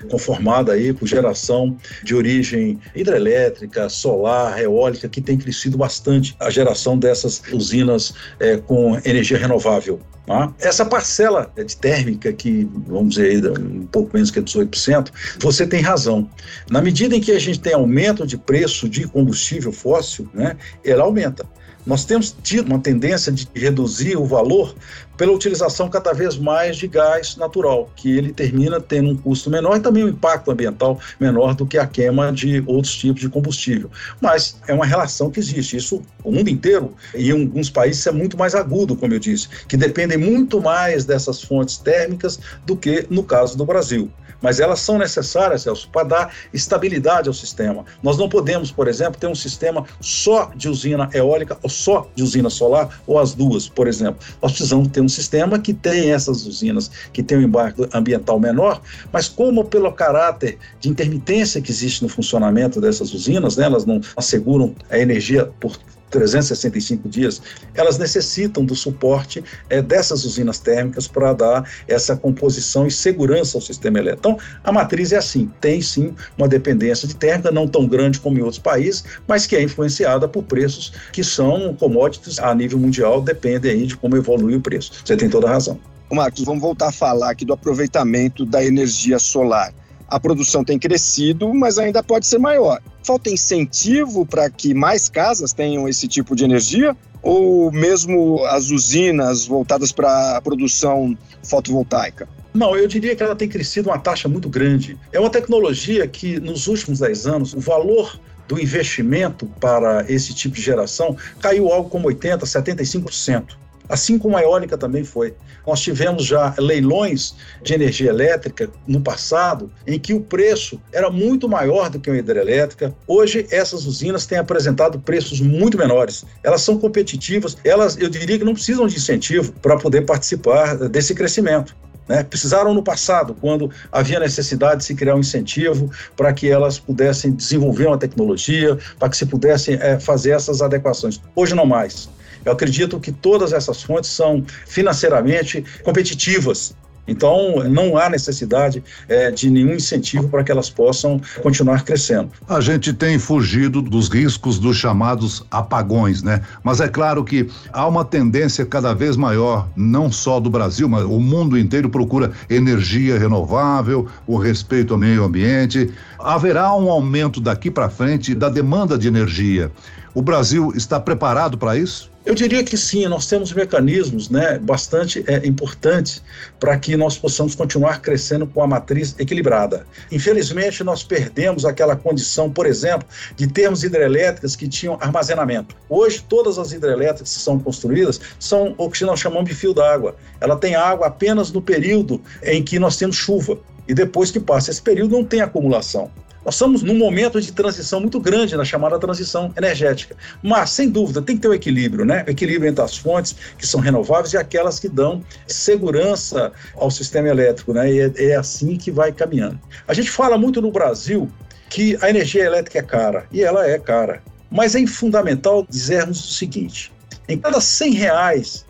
conformada 0.09 0.73
aí 0.73 0.93
por 0.93 1.07
geração 1.07 1.77
de 2.03 2.13
origem 2.15 2.79
hidrelétrica, 2.95 3.89
solar, 3.89 4.61
eólica, 4.61 5.07
que 5.07 5.21
tem 5.21 5.37
crescido 5.37 5.77
bastante 5.77 6.35
a 6.39 6.49
geração 6.49 6.97
dessas 6.97 7.41
usinas 7.51 8.13
é, 8.39 8.57
com 8.57 8.99
energia 9.05 9.37
renovável. 9.37 9.99
Tá? 10.25 10.51
Essa 10.59 10.85
parcela 10.85 11.51
de 11.55 11.77
térmica, 11.77 12.33
que 12.33 12.67
vamos 12.87 13.15
dizer 13.15 13.47
um 13.59 13.85
pouco 13.85 14.11
menos 14.13 14.31
que 14.31 14.41
18%, 14.41 15.11
você 15.39 15.67
tem 15.67 15.81
razão. 15.81 16.27
Na 16.69 16.81
medida 16.81 17.15
em 17.15 17.21
que 17.21 17.31
a 17.31 17.39
gente 17.39 17.59
tem 17.59 17.73
aumento 17.73 18.25
de 18.25 18.37
preço 18.37 18.89
de 18.89 19.07
combustível 19.07 19.71
fóssil, 19.71 20.27
né, 20.33 20.57
ela 20.83 21.03
aumenta. 21.03 21.45
Nós 21.85 22.03
temos 22.03 22.35
tido 22.41 22.67
uma 22.67 22.79
tendência 22.79 23.31
de 23.31 23.47
reduzir 23.53 24.17
o 24.17 24.25
valor 24.25 24.75
pela 25.15 25.31
utilização 25.31 25.89
cada 25.89 26.13
vez 26.13 26.37
mais 26.37 26.77
de 26.77 26.87
gás 26.87 27.35
natural, 27.37 27.89
que 27.95 28.17
ele 28.17 28.33
termina 28.33 28.81
tendo 28.81 29.09
um 29.09 29.17
custo 29.17 29.49
menor 29.49 29.77
e 29.77 29.79
também 29.79 30.03
um 30.03 30.09
impacto 30.09 30.51
ambiental 30.51 30.99
menor 31.19 31.53
do 31.53 31.65
que 31.65 31.77
a 31.77 31.87
queima 31.87 32.31
de 32.31 32.63
outros 32.65 32.95
tipos 32.95 33.21
de 33.21 33.29
combustível. 33.29 33.89
Mas 34.19 34.59
é 34.67 34.73
uma 34.73 34.85
relação 34.85 35.29
que 35.29 35.39
existe. 35.39 35.77
Isso 35.77 36.01
o 36.23 36.31
mundo 36.31 36.49
inteiro 36.49 36.95
e 37.13 37.29
em 37.29 37.43
alguns 37.43 37.69
países 37.69 38.05
é 38.07 38.11
muito 38.11 38.37
mais 38.37 38.55
agudo, 38.55 38.95
como 38.95 39.13
eu 39.13 39.19
disse, 39.19 39.47
que 39.67 39.77
dependem 39.77 40.17
muito 40.17 40.59
mais 40.61 41.05
dessas 41.05 41.41
fontes 41.41 41.77
térmicas 41.77 42.39
do 42.65 42.75
que 42.75 43.05
no 43.09 43.23
caso 43.23 43.57
do 43.57 43.65
Brasil 43.65 44.11
mas 44.41 44.59
elas 44.59 44.79
são 44.79 44.99
necessárias, 44.99 45.63
Celso, 45.63 45.89
para 45.89 46.07
dar 46.07 46.35
estabilidade 46.53 47.27
ao 47.27 47.33
sistema. 47.33 47.83
Nós 48.03 48.15
não 48.15 48.29
podemos, 48.29 48.71
por 48.71 48.87
exemplo, 48.87 49.19
ter 49.19 49.25
um 49.25 49.33
sistema 49.33 49.85
só 49.99 50.51
de 50.55 50.69
usina 50.69 51.09
eólica 51.13 51.57
ou 51.63 51.69
só 51.75 52.09
de 52.15 52.23
usina 52.23 52.49
solar, 52.49 53.01
ou 53.05 53.19
as 53.19 53.33
duas, 53.33 53.67
por 53.67 53.87
exemplo. 53.87 54.19
Nós 54.41 54.53
precisamos 54.53 54.87
ter 54.87 55.01
um 55.01 55.09
sistema 55.09 55.59
que 55.59 55.73
tenha 55.73 56.13
essas 56.13 56.45
usinas, 56.45 56.89
que 57.11 57.21
tenha 57.21 57.39
um 57.39 57.43
embarque 57.43 57.87
ambiental 57.93 58.39
menor, 58.39 58.81
mas 59.11 59.27
como 59.27 59.65
pelo 59.65 59.91
caráter 59.91 60.57
de 60.79 60.89
intermitência 60.89 61.61
que 61.61 61.71
existe 61.71 62.01
no 62.01 62.09
funcionamento 62.09 62.81
dessas 62.81 63.13
usinas, 63.13 63.57
né, 63.57 63.65
elas 63.65 63.85
não 63.85 64.01
asseguram 64.15 64.75
a 64.89 64.97
energia 64.97 65.45
por 65.59 65.77
365 66.15 67.09
dias, 67.09 67.41
elas 67.73 67.97
necessitam 67.97 68.63
do 68.63 68.75
suporte 68.75 69.43
é, 69.69 69.81
dessas 69.81 70.23
usinas 70.23 70.59
térmicas 70.59 71.07
para 71.07 71.33
dar 71.33 71.69
essa 71.87 72.15
composição 72.15 72.87
e 72.87 72.91
segurança 72.91 73.57
ao 73.57 73.61
sistema 73.61 73.99
elétrico. 73.99 74.29
Então, 74.29 74.39
a 74.63 74.71
matriz 74.71 75.11
é 75.11 75.17
assim, 75.17 75.51
tem 75.59 75.81
sim 75.81 76.15
uma 76.37 76.47
dependência 76.47 77.07
de 77.07 77.15
térmica, 77.15 77.51
não 77.51 77.67
tão 77.67 77.85
grande 77.85 78.19
como 78.19 78.37
em 78.37 78.41
outros 78.41 78.59
países, 78.59 79.03
mas 79.27 79.45
que 79.45 79.55
é 79.55 79.61
influenciada 79.61 80.27
por 80.27 80.43
preços 80.43 80.93
que 81.11 81.23
são 81.23 81.75
commodities 81.75 82.39
a 82.39 82.55
nível 82.55 82.79
mundial, 82.79 83.21
dependem 83.21 83.71
aí 83.71 83.87
de 83.87 83.97
como 83.97 84.15
evolui 84.15 84.55
o 84.55 84.61
preço. 84.61 84.93
Você 85.03 85.17
tem 85.17 85.29
toda 85.29 85.47
a 85.47 85.51
razão. 85.51 85.79
Marcos, 86.11 86.43
vamos 86.45 86.61
voltar 86.61 86.89
a 86.89 86.91
falar 86.91 87.31
aqui 87.31 87.43
do 87.43 87.53
aproveitamento 87.53 88.45
da 88.45 88.63
energia 88.63 89.19
solar. 89.19 89.73
A 90.07 90.19
produção 90.19 90.63
tem 90.63 90.77
crescido, 90.77 91.53
mas 91.53 91.77
ainda 91.77 92.03
pode 92.03 92.27
ser 92.27 92.37
maior. 92.37 92.79
Falta 93.03 93.29
incentivo 93.29 94.25
para 94.25 94.49
que 94.49 94.73
mais 94.73 95.09
casas 95.09 95.51
tenham 95.51 95.87
esse 95.87 96.07
tipo 96.07 96.35
de 96.35 96.43
energia? 96.43 96.95
Ou 97.21 97.71
mesmo 97.71 98.43
as 98.45 98.69
usinas 98.69 99.47
voltadas 99.47 99.91
para 99.91 100.37
a 100.37 100.41
produção 100.41 101.17
fotovoltaica? 101.43 102.29
Não, 102.53 102.75
eu 102.75 102.87
diria 102.87 103.15
que 103.15 103.23
ela 103.23 103.35
tem 103.35 103.49
crescido 103.49 103.89
uma 103.89 103.97
taxa 103.97 104.29
muito 104.29 104.47
grande. 104.47 104.97
É 105.11 105.19
uma 105.19 105.29
tecnologia 105.29 106.07
que, 106.07 106.39
nos 106.39 106.67
últimos 106.67 106.99
10 106.99 107.27
anos, 107.27 107.53
o 107.53 107.59
valor 107.59 108.19
do 108.47 108.61
investimento 108.61 109.47
para 109.59 110.05
esse 110.07 110.33
tipo 110.33 110.55
de 110.55 110.61
geração 110.61 111.17
caiu 111.41 111.69
algo 111.69 111.89
como 111.89 112.07
80%, 112.07 112.41
75% 112.43 113.64
assim 113.89 114.17
como 114.17 114.37
a 114.37 114.41
eólica 114.41 114.77
também 114.77 115.03
foi. 115.03 115.33
Nós 115.65 115.81
tivemos 115.81 116.25
já 116.25 116.53
leilões 116.57 117.35
de 117.63 117.73
energia 117.73 118.09
elétrica 118.09 118.69
no 118.87 119.01
passado, 119.01 119.71
em 119.85 119.99
que 119.99 120.13
o 120.13 120.21
preço 120.21 120.79
era 120.91 121.09
muito 121.09 121.49
maior 121.49 121.89
do 121.89 121.99
que 121.99 122.09
uma 122.09 122.17
hidrelétrica. 122.17 122.93
Hoje, 123.07 123.47
essas 123.51 123.85
usinas 123.85 124.25
têm 124.25 124.37
apresentado 124.37 124.99
preços 124.99 125.39
muito 125.41 125.77
menores. 125.77 126.25
Elas 126.43 126.61
são 126.61 126.77
competitivas, 126.77 127.57
elas, 127.63 127.97
eu 127.97 128.09
diria 128.09 128.37
que 128.37 128.45
não 128.45 128.53
precisam 128.53 128.87
de 128.87 128.95
incentivo 128.95 129.53
para 129.53 129.77
poder 129.77 130.01
participar 130.01 130.75
desse 130.89 131.13
crescimento. 131.15 131.75
Né? 132.07 132.23
Precisaram 132.23 132.73
no 132.73 132.83
passado, 132.83 133.35
quando 133.39 133.69
havia 133.91 134.19
necessidade 134.19 134.77
de 134.77 134.85
se 134.85 134.95
criar 134.95 135.15
um 135.15 135.19
incentivo 135.19 135.89
para 136.15 136.31
que 136.33 136.49
elas 136.49 136.77
pudessem 136.77 137.31
desenvolver 137.31 137.87
uma 137.87 137.97
tecnologia, 137.97 138.77
para 138.99 139.09
que 139.09 139.17
se 139.17 139.25
pudessem 139.25 139.75
é, 139.75 139.99
fazer 139.99 140.31
essas 140.31 140.61
adequações. 140.61 141.19
Hoje 141.35 141.55
não 141.55 141.65
mais. 141.65 142.09
Eu 142.45 142.53
acredito 142.53 142.99
que 142.99 143.11
todas 143.11 143.51
essas 143.51 143.81
fontes 143.81 144.11
são 144.11 144.45
financeiramente 144.67 145.65
competitivas. 145.83 146.75
Então, 147.07 147.63
não 147.69 147.97
há 147.97 148.09
necessidade 148.09 148.83
é, 149.07 149.29
de 149.29 149.49
nenhum 149.49 149.73
incentivo 149.73 150.27
para 150.27 150.43
que 150.43 150.51
elas 150.51 150.69
possam 150.69 151.21
continuar 151.41 151.83
crescendo. 151.83 152.31
A 152.47 152.59
gente 152.59 152.93
tem 152.93 153.19
fugido 153.19 153.81
dos 153.81 154.09
riscos 154.09 154.57
dos 154.57 154.75
chamados 154.77 155.45
apagões, 155.51 156.23
né? 156.23 156.41
Mas 156.63 156.79
é 156.79 156.87
claro 156.87 157.23
que 157.23 157.47
há 157.71 157.87
uma 157.87 158.03
tendência 158.03 158.65
cada 158.65 158.93
vez 158.93 159.15
maior, 159.15 159.67
não 159.75 160.11
só 160.11 160.39
do 160.39 160.49
Brasil, 160.49 160.89
mas 160.89 161.03
o 161.03 161.19
mundo 161.19 161.57
inteiro 161.57 161.89
procura 161.89 162.31
energia 162.49 163.19
renovável, 163.19 164.07
o 164.25 164.37
respeito 164.37 164.93
ao 164.93 164.99
meio 164.99 165.23
ambiente. 165.23 165.91
Haverá 166.17 166.73
um 166.75 166.89
aumento 166.89 167.39
daqui 167.39 167.69
para 167.69 167.89
frente 167.89 168.33
da 168.33 168.49
demanda 168.49 168.97
de 168.97 169.07
energia. 169.07 169.71
O 170.13 170.21
Brasil 170.21 170.71
está 170.75 170.99
preparado 170.99 171.57
para 171.57 171.77
isso? 171.77 172.14
Eu 172.25 172.33
diria 172.33 172.63
que 172.63 172.75
sim, 172.75 173.07
nós 173.07 173.27
temos 173.27 173.53
mecanismos 173.53 174.31
né, 174.31 174.57
bastante 174.57 175.23
é, 175.27 175.45
importantes 175.45 176.23
para 176.59 176.75
que 176.75 176.97
nós 176.97 177.15
possamos 177.15 177.53
continuar 177.53 178.01
crescendo 178.01 178.47
com 178.47 178.63
a 178.63 178.67
matriz 178.67 179.15
equilibrada. 179.19 179.85
Infelizmente, 180.11 180.83
nós 180.83 181.03
perdemos 181.03 181.65
aquela 181.65 181.95
condição, 181.95 182.49
por 182.49 182.65
exemplo, 182.65 183.07
de 183.35 183.45
termos 183.45 183.83
hidrelétricas 183.83 184.55
que 184.55 184.67
tinham 184.67 184.97
armazenamento. 184.99 185.75
Hoje, 185.87 186.25
todas 186.27 186.57
as 186.57 186.71
hidrelétricas 186.71 187.35
que 187.35 187.41
são 187.41 187.59
construídas 187.59 188.19
são 188.39 188.73
o 188.75 188.89
que 188.89 189.05
nós 189.05 189.19
chamamos 189.19 189.47
de 189.47 189.55
fio 189.55 189.71
d'água. 189.71 190.15
Ela 190.41 190.57
tem 190.57 190.73
água 190.73 191.05
apenas 191.05 191.51
no 191.51 191.61
período 191.61 192.19
em 192.41 192.63
que 192.63 192.79
nós 192.79 192.97
temos 192.97 193.15
chuva. 193.15 193.59
E 193.87 193.93
depois 193.93 194.31
que 194.31 194.39
passa 194.39 194.71
esse 194.71 194.81
período, 194.81 195.11
não 195.11 195.23
tem 195.23 195.41
acumulação. 195.41 196.09
Nós 196.45 196.53
estamos 196.53 196.83
num 196.83 196.95
momento 196.95 197.41
de 197.41 197.51
transição 197.51 197.99
muito 197.99 198.19
grande 198.19 198.55
na 198.55 198.63
chamada 198.63 198.99
transição 198.99 199.51
energética. 199.57 200.15
Mas, 200.43 200.69
sem 200.69 200.87
dúvida, 200.87 201.19
tem 201.19 201.35
que 201.35 201.41
ter 201.41 201.47
o 201.47 201.51
um 201.51 201.53
equilíbrio, 201.55 202.05
né? 202.05 202.23
O 202.27 202.29
equilíbrio 202.29 202.69
entre 202.69 202.83
as 202.83 202.95
fontes 202.95 203.35
que 203.57 203.65
são 203.65 203.79
renováveis 203.79 204.33
e 204.33 204.37
aquelas 204.37 204.79
que 204.79 204.87
dão 204.87 205.23
segurança 205.47 206.51
ao 206.75 206.91
sistema 206.91 207.29
elétrico, 207.29 207.73
né? 207.73 207.91
E 207.91 207.99
é, 207.99 208.11
é 208.17 208.35
assim 208.35 208.77
que 208.77 208.91
vai 208.91 209.11
caminhando. 209.11 209.59
A 209.87 209.93
gente 209.95 210.11
fala 210.11 210.37
muito 210.37 210.61
no 210.61 210.71
Brasil 210.71 211.27
que 211.67 211.97
a 211.99 212.11
energia 212.11 212.43
elétrica 212.43 212.77
é 212.77 212.83
cara, 212.83 213.25
e 213.31 213.41
ela 213.41 213.67
é 213.67 213.79
cara. 213.79 214.21
Mas 214.51 214.75
é 214.75 214.85
fundamental 214.85 215.65
dizermos 215.67 216.23
o 216.23 216.33
seguinte: 216.33 216.93
em 217.27 217.39
cada 217.39 217.59
100 217.59 217.93
reais 217.93 218.65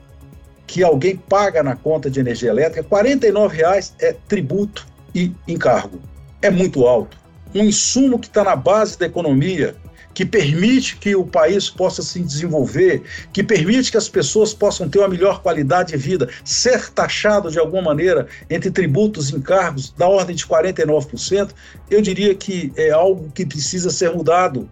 que 0.66 0.82
alguém 0.82 1.18
paga 1.18 1.62
na 1.62 1.76
conta 1.76 2.10
de 2.10 2.22
energia 2.22 2.52
elétrica, 2.52 2.84
49 2.84 3.58
reais 3.58 3.94
é 4.00 4.16
tributo 4.30 4.88
e 5.14 5.34
encargo. 5.46 6.00
É 6.42 6.50
muito 6.50 6.88
alto 6.88 7.25
um 7.56 7.64
insumo 7.64 8.20
que 8.20 8.28
está 8.28 8.44
na 8.44 8.56
base 8.56 9.00
da 9.00 9.06
economia, 9.06 9.76
que 10.14 10.26
permite 10.26 10.96
que 10.96 11.16
o 11.16 11.26
país 11.26 11.70
possa 11.70 12.02
se 12.02 12.22
desenvolver, 12.22 13.04
que 13.34 13.44
permite 13.44 13.92
que 13.92 13.98
as 13.98 14.08
pessoas 14.08 14.54
possam 14.54 14.88
ter 14.88 15.00
uma 15.00 15.10
melhor 15.10 15.42
qualidade 15.42 15.92
de 15.92 15.98
vida, 15.98 16.30
ser 16.44 16.90
taxado 16.90 17.52
de 17.52 17.60
alguma 17.60 17.82
maneira 17.82 18.28
entre 18.50 18.72
tributos 18.72 19.30
e 19.30 19.36
encargos 19.36 19.92
da 19.92 20.08
ordem 20.08 20.36
de 20.36 20.46
49%, 20.46 21.52
eu 21.90 22.02
diria 22.02 22.34
que 22.34 22.72
é 22.78 22.92
algo 22.92 23.30
que 23.34 23.46
precisa 23.46 23.90
ser 23.90 24.12
mudado 24.12 24.70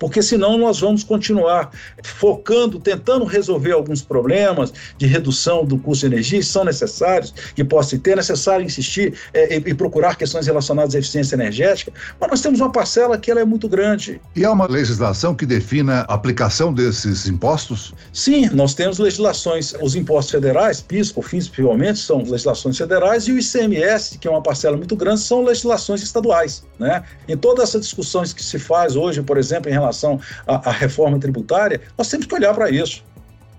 porque 0.00 0.22
senão 0.22 0.56
nós 0.56 0.80
vamos 0.80 1.04
continuar 1.04 1.70
focando, 2.02 2.80
tentando 2.80 3.24
resolver 3.26 3.72
alguns 3.72 4.00
problemas 4.02 4.72
de 4.96 5.06
redução 5.06 5.64
do 5.64 5.78
custo 5.78 6.08
de 6.08 6.14
energia, 6.14 6.40
que 6.40 6.46
são 6.46 6.64
necessários, 6.64 7.32
que 7.54 7.62
possam 7.62 7.98
ter, 7.98 8.12
é 8.12 8.16
necessário 8.16 8.64
insistir 8.64 9.12
é, 9.34 9.58
e, 9.58 9.62
e, 9.66 9.74
procurar 9.74 10.16
questões 10.16 10.46
relacionadas 10.46 10.94
à 10.94 10.98
eficiência 10.98 11.36
energética, 11.36 11.92
mas 12.18 12.30
nós 12.30 12.40
temos 12.40 12.60
uma 12.60 12.72
parcela 12.72 13.18
que 13.18 13.30
ela 13.30 13.40
é 13.40 13.44
muito 13.44 13.68
grande. 13.68 14.20
E 14.34 14.44
há 14.44 14.50
uma 14.50 14.66
legislação 14.66 15.34
que 15.34 15.44
defina 15.44 16.06
a 16.08 16.14
aplicação 16.14 16.72
desses 16.72 17.28
impostos? 17.28 17.92
Sim, 18.12 18.48
nós 18.50 18.72
temos 18.72 18.98
legislações, 18.98 19.74
os 19.82 19.94
impostos 19.94 20.32
federais, 20.32 20.80
PIS, 20.80 21.12
COFINS, 21.12 21.48
principalmente, 21.48 21.98
são 21.98 22.22
legislações 22.22 22.78
federais, 22.78 23.28
e 23.28 23.32
o 23.32 23.38
ICMS, 23.38 24.16
que 24.18 24.26
é 24.26 24.30
uma 24.30 24.42
parcela 24.42 24.78
muito 24.78 24.96
grande, 24.96 25.20
são 25.20 25.44
legislações 25.44 26.02
estaduais. 26.02 26.64
Né? 26.78 27.04
Em 27.28 27.36
todas 27.36 27.68
essas 27.68 27.82
discussões 27.82 28.32
que 28.32 28.42
se 28.42 28.58
faz 28.58 28.96
hoje, 28.96 29.22
por 29.22 29.36
exemplo, 29.36 29.68
em 29.68 29.74
relação 29.74 29.89
relação 29.90 30.20
à, 30.46 30.70
à 30.70 30.72
reforma 30.72 31.18
tributária, 31.18 31.80
nós 31.98 32.08
temos 32.08 32.26
que 32.26 32.34
olhar 32.34 32.54
para 32.54 32.70
isso. 32.70 33.02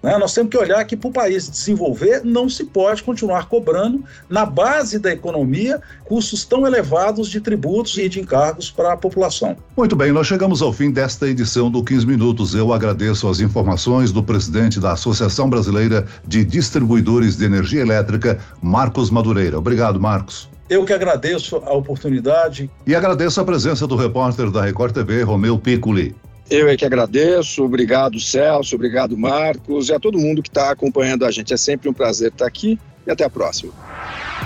Né? 0.02 0.18
Nós 0.18 0.34
temos 0.34 0.50
que 0.50 0.58
olhar 0.58 0.84
que 0.86 0.98
para 0.98 1.10
o 1.10 1.14
país 1.14 1.48
desenvolver 1.50 2.22
não 2.24 2.50
se 2.50 2.66
pode 2.66 3.04
continuar 3.04 3.48
cobrando 3.48 4.04
na 4.30 4.46
base 4.46 4.98
da 4.98 5.12
economia 5.12 5.80
custos 6.06 6.44
tão 6.44 6.66
elevados 6.66 7.30
de 7.30 7.40
tributos 7.40 7.98
e 7.98 8.10
de 8.10 8.20
encargos 8.20 8.72
para 8.72 8.94
a 8.94 8.98
população. 8.98 9.56
Muito 9.78 9.96
bem, 9.96 10.12
nós 10.12 10.28
chegamos 10.28 10.62
ao 10.62 10.74
fim 10.74 10.92
desta 10.92 11.28
edição 11.28 11.70
do 11.70 11.84
15 11.84 12.08
Minutos. 12.08 12.56
Eu 12.56 12.74
agradeço 12.74 13.28
as 13.30 13.40
informações 13.40 14.12
do 14.12 14.24
presidente 14.24 14.80
da 14.80 14.94
Associação 14.94 15.50
Brasileira 15.50 16.06
de 16.28 16.44
Distribuidores 16.44 17.38
de 17.38 17.46
Energia 17.46 17.82
Elétrica, 17.82 18.40
Marcos 18.62 19.10
Madureira. 19.10 19.58
Obrigado, 19.58 20.00
Marcos. 20.00 20.51
Eu 20.72 20.86
que 20.86 20.94
agradeço 20.94 21.58
a 21.58 21.74
oportunidade. 21.74 22.72
E 22.88 22.96
agradeço 22.96 23.42
a 23.42 23.44
presença 23.44 23.86
do 23.86 23.98
repórter 23.98 24.50
da 24.50 24.62
Record 24.62 24.94
TV, 24.94 25.22
Romeu 25.22 25.60
Piccoli. 25.60 26.16
Eu 26.50 26.70
é 26.70 26.78
que 26.78 26.86
agradeço, 26.86 27.62
obrigado 27.62 28.18
Celso, 28.22 28.76
obrigado 28.76 29.18
Marcos 29.18 29.90
e 29.90 29.94
a 29.94 30.00
todo 30.00 30.18
mundo 30.18 30.42
que 30.42 30.48
está 30.48 30.72
acompanhando 30.72 31.26
a 31.26 31.32
gente. 31.32 31.54
É 31.54 31.58
sempre 31.58 31.90
um 31.90 31.94
prazer 31.94 32.32
estar 32.32 32.48
aqui 32.48 32.80
e 33.06 33.12
até 33.12 33.26
a 33.26 33.30
próxima. 33.30 33.74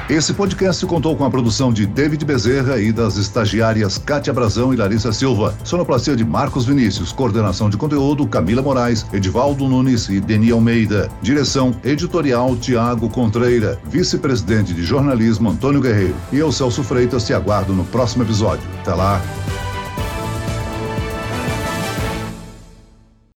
Esse 0.08 0.36
podcast 0.36 0.86
contou 0.86 1.16
com 1.16 1.26
a 1.26 1.32
produção 1.32 1.74
de 1.74 1.88
David 1.88 2.24
Bezerra 2.26 2.80
e 2.80 2.92
das 2.92 3.18
estagiárias 3.18 3.98
Kátia 3.98 4.32
Brazão 4.32 4.72
e 4.72 4.78
Larissa 4.78 5.12
Silva, 5.12 5.58
sonoplastia 5.64 6.16
de 6.16 6.24
Marcos 6.24 6.64
Vinícius, 6.64 7.12
coordenação 7.12 7.72
de 7.72 7.76
conteúdo 7.76 8.28
Camila 8.28 8.62
Moraes, 8.62 9.04
Edivaldo 9.12 9.68
Nunes 9.68 10.08
e 10.08 10.20
Deni 10.20 10.52
Almeida, 10.52 11.10
direção 11.24 11.76
editorial 11.84 12.56
Tiago 12.56 13.10
Contreira, 13.10 13.80
vice-presidente 13.86 14.76
de 14.76 14.84
jornalismo 14.84 15.50
Antônio 15.50 15.82
Guerreiro. 15.82 16.16
E 16.32 16.38
eu, 16.38 16.52
Celso 16.52 16.84
Freitas, 16.84 17.26
te 17.26 17.34
aguardo 17.34 17.74
no 17.74 17.84
próximo 17.84 18.22
episódio. 18.22 18.64
Até 18.82 18.94
lá! 18.94 19.20